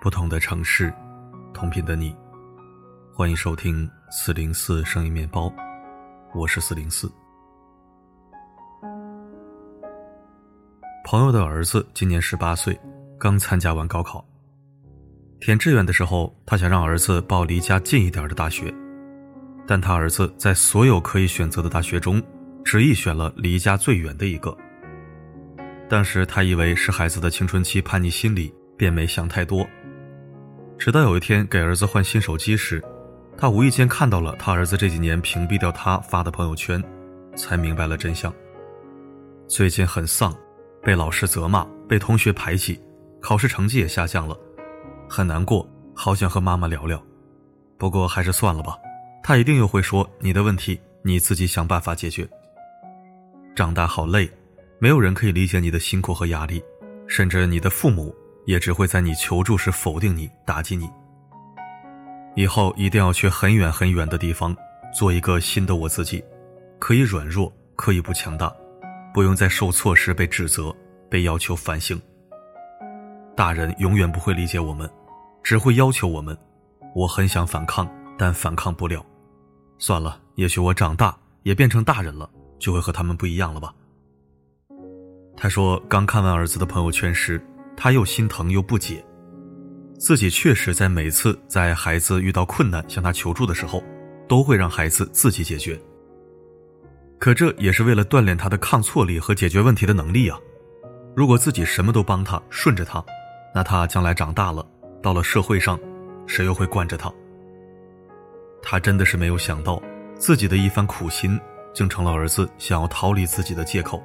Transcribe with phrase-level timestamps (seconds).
[0.00, 0.92] 不同的城市，
[1.52, 2.16] 同频的你，
[3.12, 5.52] 欢迎收听四零四声音面包，
[6.32, 7.12] 我是四零四。
[11.04, 12.78] 朋友的儿子今年十八岁，
[13.18, 14.24] 刚参加完高考。
[15.40, 18.74] 填志愿的时候，他想让儿子报离家近一点的大学，
[19.66, 22.22] 但他儿子在所有可以选择的大学中，
[22.64, 24.56] 执意选了离家最远的一个。
[25.88, 29.66] 当时他以为是孩子的青春期叛逆心理，便没想太多。
[30.76, 32.82] 直到有一天给儿子换新手机时，
[33.36, 36.82] 他无意间看到了他儿子这几年屏蔽掉他发的朋友圈，
[37.36, 38.32] 才明白了真相。
[39.46, 40.34] 最近很丧，
[40.82, 42.78] 被老师责骂，被同学排挤，
[43.20, 44.36] 考试成绩也下降了，
[45.08, 47.02] 很难过，好想和妈妈聊聊。
[47.76, 48.76] 不过还是算了吧，
[49.22, 52.28] 她一定又会说你的问题你自己想办法解决。
[53.54, 54.30] 长大好累，
[54.78, 56.62] 没有人可以理解你的辛苦和压力，
[57.06, 58.14] 甚至你的父母。
[58.46, 60.88] 也只会在你求助时否定你、打击你。
[62.34, 64.56] 以后一定要去很远很远的地方，
[64.90, 66.24] 做一个新的我自己，
[66.78, 68.50] 可以软弱，可以不强大，
[69.12, 70.74] 不用在受挫时被指责、
[71.10, 72.00] 被要求反省。
[73.36, 74.88] 大人永远不会理解我们，
[75.48, 76.36] 只会要求我们。
[76.94, 79.02] 我很想反抗，但反抗不了。
[79.78, 83.74] 算了，也许我长大也变成大人了，就会和他们不一样了吧。
[85.38, 87.42] 他说，刚看完儿子的朋友圈时。
[87.74, 89.02] 他又心疼又不解，
[89.98, 93.82] 自己确实在每次在孩子遇到困难向他求助的时候，
[94.28, 95.80] 都会让孩子自己解决。
[97.18, 100.38] 可这也是为了锻炼他的抗挫力和解决问题的能力啊！
[101.16, 103.02] 如果自己什么都帮他顺着他，
[103.54, 104.66] 那他将来长大了，
[105.02, 105.78] 到了社会上，
[106.26, 107.12] 谁又会惯着他？
[108.62, 109.80] 他真的是没有想到，
[110.16, 111.38] 自己的一番苦心，
[111.72, 114.02] 竟成了儿子想要逃离自己的借口。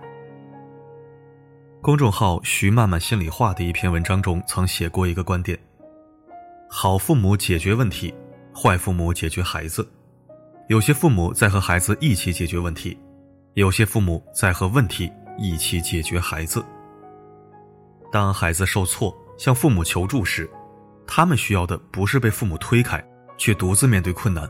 [1.81, 5.59] 公众号“徐曼曼心里话”的一篇文章中曾写过一个观点：
[6.69, 8.13] 好父母解决问题，
[8.55, 9.85] 坏父母解决孩子。
[10.69, 12.97] 有些父母在和孩子一起解决问题，
[13.55, 16.63] 有些父母在和问题一起解决孩子。
[18.09, 20.49] 当孩子受挫向父母求助时，
[21.05, 23.03] 他们需要的不是被父母推开，
[23.37, 24.49] 去独自面对困难，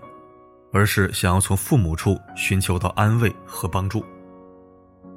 [0.72, 4.06] 而是想要从父母处寻求到安慰和帮助。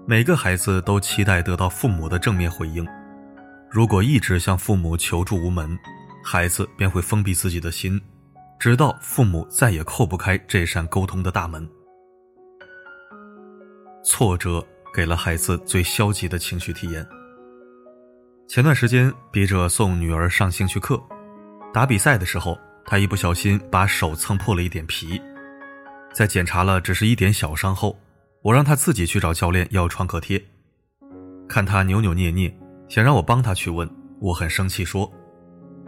[0.06, 2.86] 每个孩子都期待得到父母的正面回应，
[3.70, 5.78] 如果一直向父母求助无门，
[6.24, 8.00] 孩子便会封闭自己的心，
[8.58, 11.68] 直到父母再也叩不开这扇沟通的大门。
[14.04, 14.64] 挫折
[14.94, 17.04] 给了孩子最消极的情绪体验。
[18.48, 21.02] 前段时间，笔者送女儿上兴趣课，
[21.76, 25.20] 打比赛的时候，他一不小心把手蹭破了一点皮，
[26.10, 27.94] 在检查了只是一点小伤后。
[28.40, 30.42] 我让他自己去找教练要创可贴，
[31.46, 32.50] 看他扭扭捏捏，
[32.88, 33.86] 想让我帮他去问，
[34.20, 35.12] 我很生气，说：“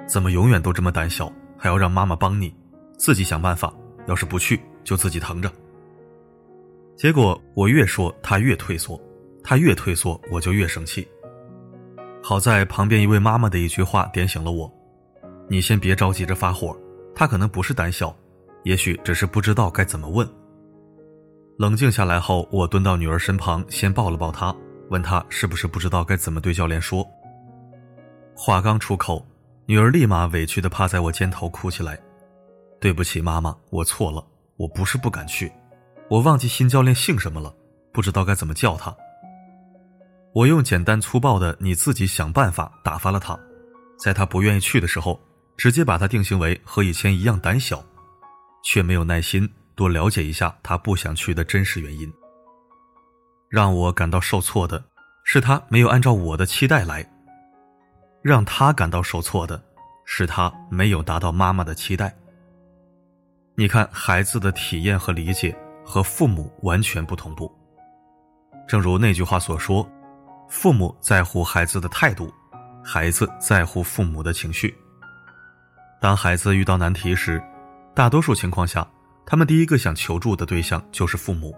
[0.06, 2.54] 怎么永远都这么胆小，还要让妈妈帮你，
[2.98, 3.72] 自己想办法。
[4.06, 5.50] 要是不去，就自己疼着。”
[6.98, 9.00] 结果我越说他越退缩，
[9.42, 11.08] 他越退缩我就越生气。
[12.22, 14.70] 好在旁边一位妈妈的一句话点醒了我
[15.48, 16.76] ：“你先别着急着发火，
[17.14, 18.14] 他可能不是胆小，
[18.64, 20.28] 也许只是不知道该怎么问。”
[21.58, 24.54] 冷静下来后，我蹲到女儿身旁，先抱了抱她，
[24.90, 27.04] 问她是不是不知道该怎么对教练说。
[28.36, 29.26] 话刚出口，
[29.66, 31.98] 女儿立马委屈地趴在我肩头哭起来
[32.80, 34.24] ：“对不起，妈妈，我错了，
[34.56, 35.50] 我不是不敢去，
[36.08, 37.52] 我忘记新教练姓什么了，
[37.92, 38.96] 不知道该怎么叫他。”
[40.32, 43.36] 我用简单粗暴的“你自己想办法”打发了他，
[43.98, 45.20] 在他不愿意去的时候，
[45.58, 47.84] 直接把他定性为和以前一样胆小，
[48.64, 49.46] 却没有耐心。
[49.74, 52.12] 多了解一下他不想去的真实原因。
[53.48, 54.84] 让我感到受挫的
[55.22, 57.08] 是他没有按照我的期待来，
[58.22, 59.62] 让他感到受挫的
[60.04, 62.12] 是他没有达到妈妈的期待。
[63.54, 67.52] 你看，孩子的体验和理解和父母完全不同步。
[68.66, 69.88] 正如那句话所说
[70.50, 72.32] ：“父母在乎孩子的态度，
[72.84, 74.76] 孩子在乎父母的情绪。”
[76.00, 77.42] 当孩子遇到难题时，
[77.94, 78.86] 大多数情况下。
[79.30, 81.54] 他们第一个想求助的对象就是父母，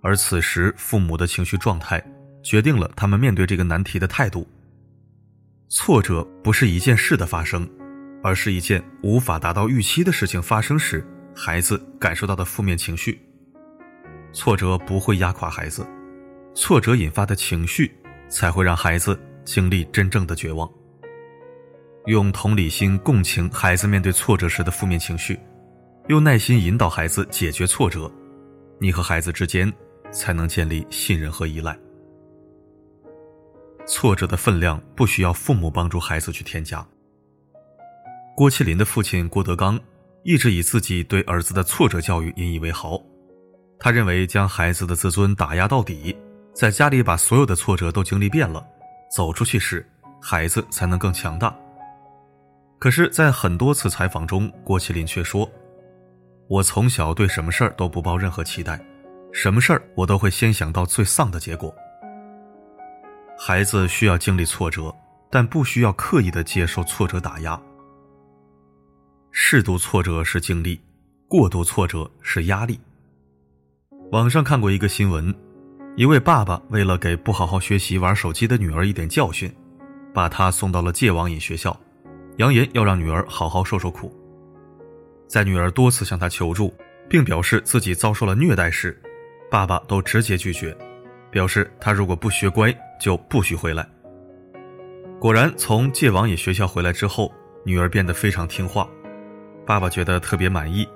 [0.00, 2.02] 而此时父母的情绪状态
[2.42, 4.48] 决定了他们面对这个难题的态度。
[5.68, 7.68] 挫折不是一件事的发生，
[8.22, 11.06] 而是一件无法达到预期的事情发生时，
[11.36, 13.20] 孩子感受到的负面情绪。
[14.32, 15.86] 挫折不会压垮孩子，
[16.54, 17.94] 挫折引发的情绪
[18.30, 20.66] 才会让孩子经历真正的绝望。
[22.10, 25.38] 用同理心共情孩子面对挫折时的负面情绪，
[26.08, 28.10] 用耐心引导孩子解决挫折，
[28.80, 29.72] 你和孩子之间
[30.10, 31.78] 才能建立信任和依赖。
[33.86, 36.84] 挫折的分量不需要父母帮助孩子去添加。
[38.36, 39.78] 郭麒麟的父亲郭德纲
[40.24, 43.00] 一直以自己对儿子的挫折教育引以为豪，
[43.78, 46.16] 他认为将孩子的自尊打压到底，
[46.52, 48.66] 在家里把所有的挫折都经历遍了，
[49.14, 49.88] 走出去时，
[50.20, 51.56] 孩子才能更强大。
[52.80, 55.46] 可是，在很多次采访中，郭麒麟却说
[56.48, 58.82] ：“我从小对什么事儿都不抱任何期待，
[59.32, 61.72] 什么事儿我都会先想到最丧的结果。”
[63.38, 64.90] 孩子需要经历挫折，
[65.30, 67.60] 但不需要刻意的接受挫折打压。
[69.30, 70.80] 适度挫折是经历，
[71.28, 72.80] 过度挫折是压力。
[74.10, 75.34] 网上看过一个新闻，
[75.96, 79.54] 一位爸爸为了给不好好学习、玩手机的女儿一点教训，
[80.14, 81.78] 把她送到了戒网瘾学校。
[82.40, 84.10] 扬言要让女儿好好受受苦。
[85.28, 86.72] 在女儿多次向他求助，
[87.06, 88.98] 并表示自己遭受了虐待时，
[89.50, 90.74] 爸爸都直接拒绝，
[91.30, 93.86] 表示他如果不学乖就不许回来。
[95.20, 97.30] 果然，从戒网瘾学校回来之后，
[97.62, 98.88] 女儿变得非常听话，
[99.66, 100.88] 爸爸觉得特别满意。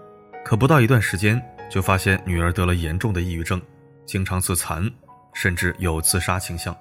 [0.42, 1.38] 可不到一段时间，
[1.70, 3.60] 就发现女儿得了严重的抑郁症，
[4.06, 4.90] 经常自残，
[5.34, 6.74] 甚至有自杀倾向。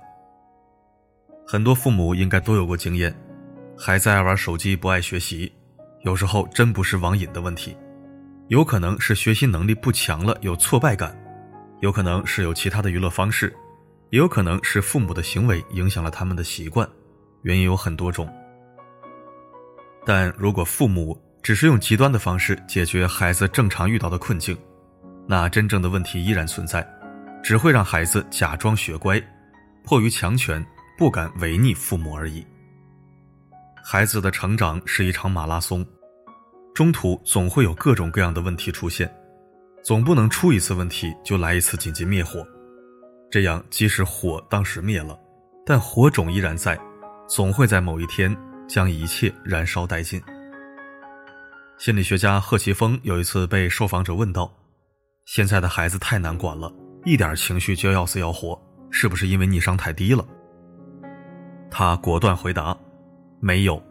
[1.46, 3.14] 很多父母应该都有过经验。
[3.78, 5.52] 孩子爱玩手机，不爱学习，
[6.04, 7.76] 有时候真不是网瘾的问题，
[8.48, 11.18] 有可能是学习能力不强了，有挫败感，
[11.82, 13.54] 有可能是有其他的娱乐方式，
[14.12, 16.88] 也有可能是父母的行为影响了他们的习惯，
[17.42, 18.32] 原因有很多种。
[20.06, 24.58] 但如果父母只是用极端的方式解决孩子正常遇到的困境，
[25.28, 26.88] 那真正的问题依然存在，
[27.44, 29.22] 只会让孩子假装学乖，
[29.84, 30.64] 迫于强权
[30.98, 32.46] 不敢违逆父母而已。
[33.86, 35.86] 孩子的成长是一场马拉松，
[36.74, 39.14] 中途总会有各种各样的问题出现，
[39.84, 42.48] 总不能出一次问题就来一次紧急灭火，
[43.30, 45.20] 这样即使火当时灭了，
[45.66, 46.80] 但火种依然在，
[47.28, 48.36] 总会在某一天
[48.70, 50.24] 将一切燃烧殆尽。
[51.78, 54.50] 心理学家贺奇峰有一次被受访者问到
[55.28, 58.58] ：“现在的孩子太难管了，一点情绪就要死要活，
[58.90, 60.26] 是不是因为逆商太低了？”
[61.70, 62.76] 他果断回答。
[63.46, 63.84] 没有，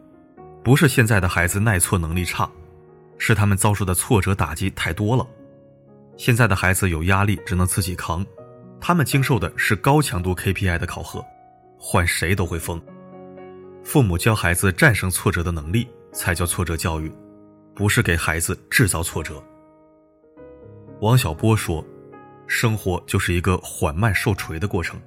[0.63, 2.49] 不是现在的孩子耐挫能力差，
[3.19, 5.23] 是他们遭受的挫折打击太多了。
[6.17, 8.25] 现在的孩子有压力只能自己扛，
[8.81, 11.23] 他们经受的是高强度 KPI 的考核，
[11.77, 12.81] 换谁都会疯。
[13.83, 17.13] 父母教孩子战胜挫折的能力才叫挫折教育，
[17.75, 19.35] 不是给孩子制造挫折。
[20.99, 21.85] 王小波说
[22.47, 24.99] ：“生活就是一个缓慢受锤的过程。”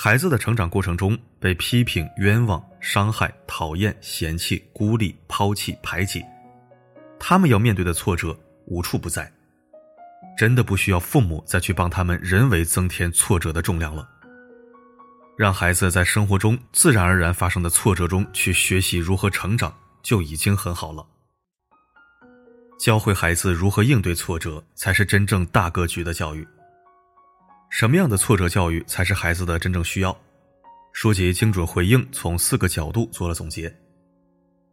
[0.00, 6.24] 孩子的成长过程中被批评、冤枉、伤害、讨厌、嫌弃、孤立、抛弃、排挤，
[7.18, 9.28] 他们要面对的挫折无处不在，
[10.36, 14.08] 真的不需要父母再去帮他们人为增添挫折的重量了。
[15.36, 21.04] 让孩子在生活中自然而然发生的挫折中去学习如何成长，就已经很好了。
[22.78, 26.46] 教会孩子如何应对挫折，才是真正大格局的教育。
[27.70, 30.16] 什么样的挫折教育才是孩子的真正需要？
[30.92, 33.72] 书籍精准回应，从四个角度做了总结：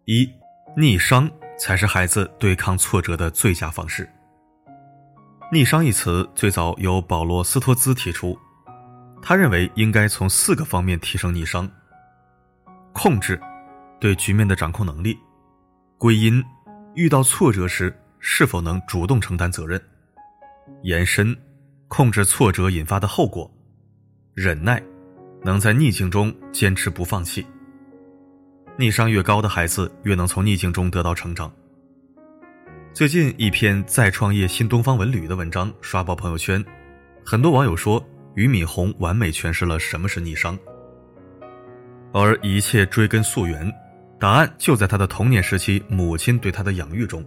[0.06, 0.27] 一、
[0.75, 1.29] 逆商
[1.60, 4.10] 才是孩子对抗挫折的最佳方式。
[5.51, 8.38] 逆商一词最早由保罗斯托兹提出，
[9.22, 11.69] 他认为应该从四个方面提升逆商：
[12.93, 13.39] 控制，
[14.00, 15.13] 对局面的掌控能力；
[16.00, 16.43] 归因，
[16.96, 19.79] 遇到挫折时是否能主动承担责任；
[20.81, 21.38] 延伸。
[21.88, 23.50] 控制挫折引发的后果，
[24.34, 24.82] 忍耐，
[25.44, 27.46] 能在逆境中坚持不放弃。
[28.77, 31.51] 逆商越高的孩子，越能从逆境中得到成长。
[32.92, 36.63] 最近一篇《再创业新东方文旅》的文章刷爆朋友圈，
[37.24, 40.58] 很多网友说俞敏洪完美诠释了什么是逆商。
[42.12, 43.72] 而一切追根溯源，
[44.20, 47.24] 答案就在他的童年时期母亲对他的养育中。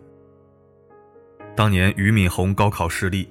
[1.55, 3.29] 当年俞敏洪高考失利。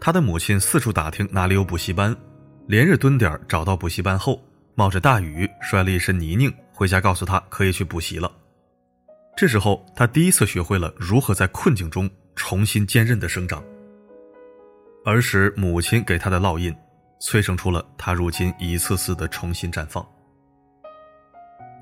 [0.00, 2.16] 他的母亲四处打听哪里有补习班，
[2.66, 4.42] 连日蹲点找到补习班后，
[4.74, 8.30] 冒着大雨摔了一身泥泞，回家告诉他可以去补习了。
[9.36, 13.62] 这时候，他第一次学会了如何在困境中重新坚韧的生长。
[15.04, 16.74] 儿时母亲给他的烙印，
[17.20, 20.06] 催生出了他如今一次次的重新绽放。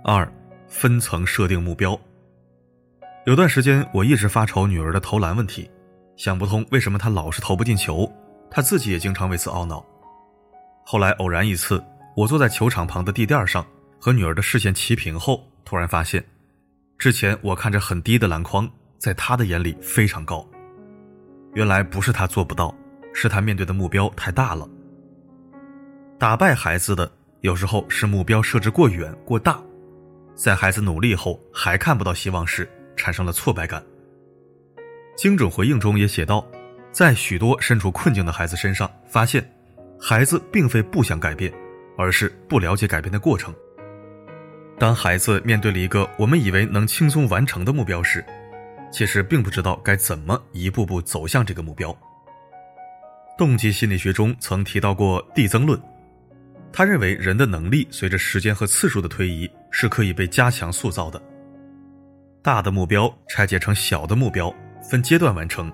[0.04, 0.30] 二，
[0.68, 1.98] 分层设定目标。
[3.24, 5.68] 有段时间，我一直发愁女儿的投篮问题。
[6.16, 8.10] 想不通为什么他老是投不进球，
[8.50, 9.84] 他自己也经常为此懊恼。
[10.84, 11.82] 后来偶然一次，
[12.16, 13.64] 我坐在球场旁的地垫上，
[14.00, 16.24] 和女儿的视线齐平后，突然发现，
[16.96, 18.68] 之前我看着很低的篮筐，
[18.98, 20.46] 在他的眼里非常高。
[21.54, 22.74] 原来不是他做不到，
[23.12, 24.68] 是他面对的目标太大了。
[26.18, 27.10] 打败孩子的
[27.42, 29.62] 有时候是目标设置过远过大，
[30.34, 33.84] 在孩子努力后还看不到希望时，产生了挫败感。
[35.16, 36.46] 精准回应中也写道，
[36.92, 39.44] 在许多身处困境的孩子身上，发现
[39.98, 41.52] 孩子并非不想改变，
[41.96, 43.54] 而是不了解改变的过程。
[44.78, 48.22] 当孩子面对了一个我们以为能轻松完成的目标时，
[48.92, 51.96] 其实并不知道该怎么一步步走向这个目标。
[53.38, 55.80] 动机心理学中曾提到过递增论，
[56.70, 61.20] 他认为人的能力随着时间和次数的推移是可以被加强塑造的。
[62.42, 64.54] 大的目标拆解成小的目标，
[64.88, 65.72] 分阶段完成，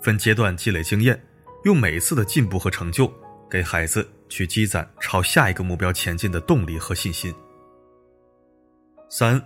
[0.00, 1.22] 分阶段积累经验，
[1.64, 3.12] 用每一次的进步和成就
[3.50, 7.34] 给孩子去积攒朝下一个目标前进的动力和信心。
[9.10, 9.40] 三，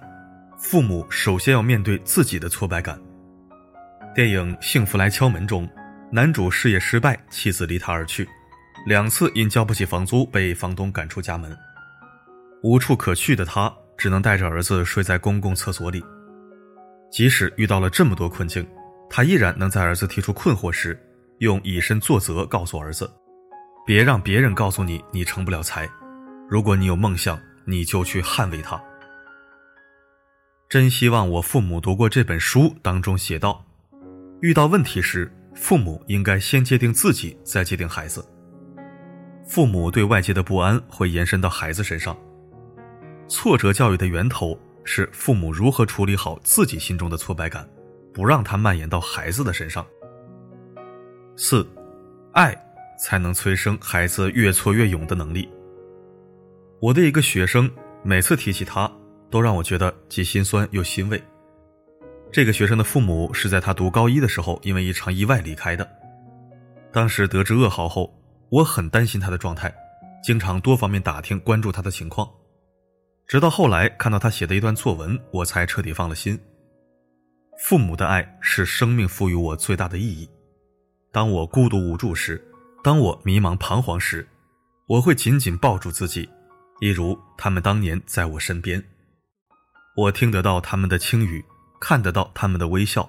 [0.57, 3.01] 父母首先要面对自己的挫败感。
[4.15, 5.69] 电影《幸福来敲门》中，
[6.13, 8.29] 男主事业失败，妻子离他而去，
[8.87, 11.57] 两次因交不起房租被房东赶出家门，
[12.63, 16.01] 无处可去的他只能带着儿子睡在公共厕所里。
[17.11, 18.65] 即使遇到了这么多困境，
[19.11, 20.99] 他依然能在儿子提出困惑时，
[21.41, 23.13] 用以身作则告诉儿子
[23.85, 25.91] ：“别让别人告诉你你成不了才，
[26.49, 28.81] 如果你有梦想，你就去捍卫它。”
[30.71, 32.73] 真希望我父母读过这本书。
[32.81, 33.65] 当中写道
[34.41, 38.25] ：“遇到问题时，父母应该先界定自己，再界定孩子。
[39.45, 42.17] 父母对外界的不安会延伸到孩子身上。
[43.27, 47.69] 挫折教育的源头是父母如何处理好自己心中的挫败感，
[48.13, 49.87] 不让它蔓延到孩子的身上。
[51.37, 51.67] 四，
[52.33, 52.57] 爱
[52.99, 55.49] 才能催生孩子越挫越勇的能力。
[56.81, 57.71] 我的一个学生
[58.03, 58.91] 每次提起他。”
[59.31, 61.23] 都让我觉得既心酸又欣慰。
[62.33, 65.89] 这个学生的父母是在他读高一的时候因为一场意外离开的。
[66.93, 68.13] 当时得知噩耗后，
[68.49, 69.73] 我很担心他的状态，
[70.21, 72.29] 经常多方面打听关注他的情况。
[73.29, 76.37] 直到后来看到他写的一段作文，我才彻底放了心。
[77.61, 80.29] 父母的爱是生命赋予我最大的意义。
[81.13, 82.43] 当我孤独无助时，
[82.83, 84.27] 当我迷茫彷徨时，
[84.87, 86.29] 我会紧紧抱住自己，
[86.81, 88.83] 一如他们当年在我身边。
[89.95, 91.45] 我听得到他们的轻语，
[91.79, 93.09] 看得到他们的微笑，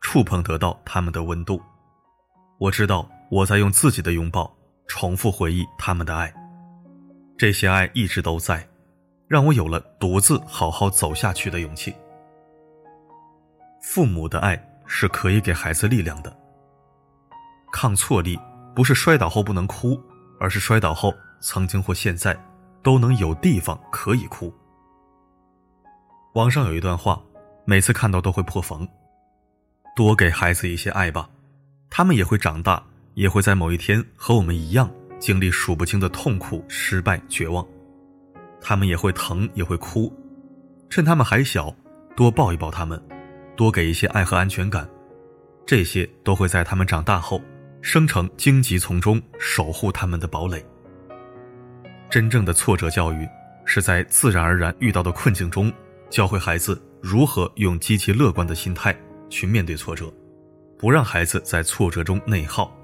[0.00, 1.60] 触碰得到他们的温度。
[2.58, 4.56] 我知道我在用自己的拥抱
[4.86, 6.32] 重复回忆他们的爱，
[7.36, 8.66] 这些爱一直都在，
[9.26, 11.92] 让我有了独自好好走下去的勇气。
[13.80, 16.36] 父母的爱是可以给孩子力量的。
[17.72, 18.38] 抗挫力
[18.74, 20.00] 不是摔倒后不能哭，
[20.38, 22.36] 而是摔倒后曾经或现在
[22.82, 24.52] 都能有地方可以哭。
[26.34, 27.20] 网上有一段话，
[27.64, 28.86] 每次看到都会破防。
[29.96, 31.28] 多给孩子一些爱吧，
[31.90, 32.82] 他们也会长大，
[33.14, 37.66] 也会在某一天和我们一样经历数不清的痛苦、失败、绝望。
[38.60, 40.12] 他们也会疼，也会哭。
[40.88, 41.74] 趁他们还小，
[42.16, 43.00] 多抱一抱他们，
[43.60, 44.88] 多给一些爱和安全感。
[45.66, 47.38] 这些都会在他们长大后
[47.82, 50.64] 生成荆棘丛中守护他们的堡垒。
[52.08, 53.28] 真正的挫折教育，
[53.66, 55.70] 是在自然而然遇到的困境中。
[56.08, 58.98] 教会孩子如何用积极乐观的心态
[59.28, 60.10] 去面对挫折，
[60.78, 62.74] 不让孩子在挫折中内耗，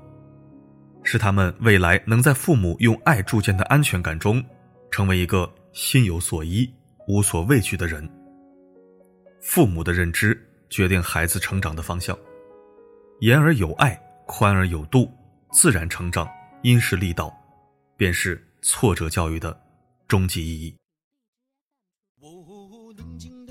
[1.03, 4.45] 使他们未来能在父母用爱铸建的安全感中，
[4.91, 6.71] 成为一个心有所依、
[7.09, 8.07] 无所畏惧的人。
[9.41, 10.39] 父母的认知
[10.69, 12.19] 决定孩子成长的方向，
[13.21, 13.95] 严而有爱，
[14.27, 15.11] 宽而有度，
[15.53, 16.29] 自然成长，
[16.63, 17.33] 因势利导，
[17.97, 19.59] 便是挫折教育的
[20.09, 20.77] 终极意义。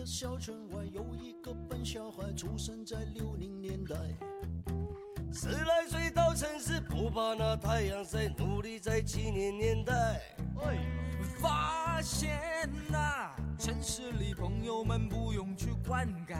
[0.07, 3.95] 小村外有一个笨小孩，出生在六零年代。
[5.33, 10.21] 十来岁到城市，不怕那太阳晒，努力在七零年代。
[11.41, 12.39] 发现
[12.87, 16.35] 呐，城市里朋友们不用去灌溉，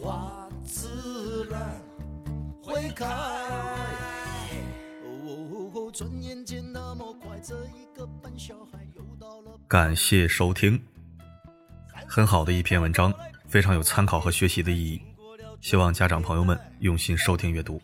[0.00, 1.60] 花自然
[2.62, 3.06] 会开。
[5.92, 9.56] 转眼间那么快，这一个笨小孩又到了。
[9.68, 10.80] 感谢收听。
[12.08, 13.14] 很好的一篇文章，
[13.46, 15.00] 非常有参考和学习的意义，
[15.60, 17.80] 希望家长朋友们用心收听阅读。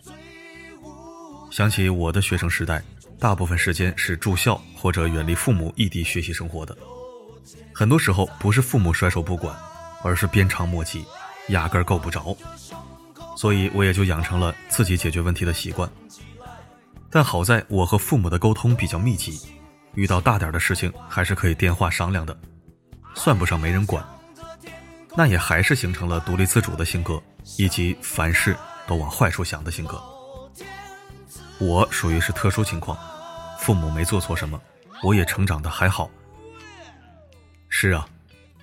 [1.53, 2.83] 想起我的学生时代，
[3.17, 6.77] 大部分时间是住校或者远离父母异地学习生活的，
[7.73, 9.57] 很多时候不是父母甩手不管，
[10.03, 11.05] 而是鞭长莫及，
[11.49, 12.37] 压根够不着，
[13.37, 15.91] 所以我也就养成了自己解决问题的习惯。
[17.11, 19.41] 但好在我和父母的沟通比较密集，
[19.95, 22.39] 遇到大点的事情还是可以电话商量的，
[23.15, 24.05] 算不上没人管。
[25.17, 27.21] 那也还是形成了独立自主的性格，
[27.59, 28.57] 以及凡事
[28.87, 30.01] 都往坏处想的性格。
[31.59, 32.97] 我属于是特殊情况，
[33.59, 34.61] 父母没做错什么，
[35.03, 36.09] 我也成长的还好。
[37.69, 38.07] 是啊，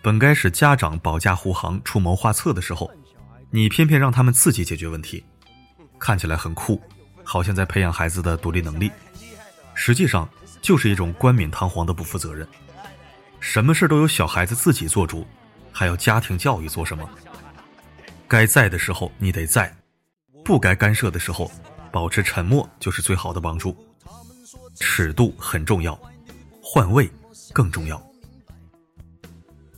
[0.02, 2.90] 本该是家长保驾护航、出谋划策的时候，
[3.52, 5.24] 你偏偏让他们自己解决问题，
[6.00, 6.82] 看起来很酷，
[7.24, 8.92] 好像在培养孩子的独立能力，
[9.74, 10.28] 实际上
[10.62, 12.48] 就是一种冠冕堂皇的不负责任。
[13.40, 15.26] 什么事都由小孩子自己做主，
[15.72, 17.10] 还要家庭教育做什么？
[18.28, 19.76] 该在的时候你得在，
[20.44, 21.52] 不该干涉的时候。
[21.90, 23.76] 保持沉默就是最好的帮助，
[24.76, 26.00] 尺度很重要，
[26.62, 27.10] 换位
[27.54, 28.00] 更重要。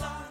[0.00, 0.29] 有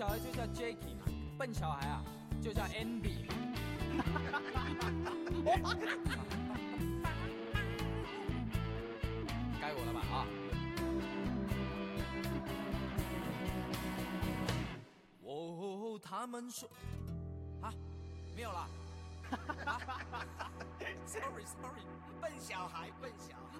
[0.00, 1.04] 小孩就叫 Jacky 嘛，
[1.36, 2.02] 笨小孩啊
[2.40, 3.26] 就叫 Andy。
[9.60, 10.24] 该我了吧啊！
[15.26, 16.66] 哦，他们说
[17.60, 17.70] 啊，
[18.34, 18.66] 没有了。
[21.04, 21.84] Sorry Sorry，
[22.22, 23.58] 笨小孩笨小孩。